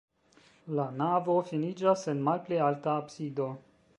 [0.79, 3.51] La navo finiĝas en malpli alta absido.